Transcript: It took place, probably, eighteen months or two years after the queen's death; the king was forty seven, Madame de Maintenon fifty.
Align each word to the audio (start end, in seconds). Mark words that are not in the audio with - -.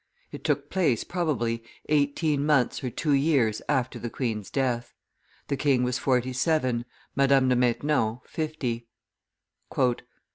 It 0.31 0.43
took 0.43 0.71
place, 0.71 1.03
probably, 1.03 1.61
eighteen 1.87 2.43
months 2.43 2.83
or 2.83 2.89
two 2.89 3.11
years 3.11 3.61
after 3.69 3.99
the 3.99 4.09
queen's 4.09 4.49
death; 4.49 4.95
the 5.47 5.55
king 5.55 5.83
was 5.83 5.99
forty 5.99 6.33
seven, 6.33 6.85
Madame 7.15 7.49
de 7.49 7.55
Maintenon 7.55 8.19
fifty. 8.25 8.87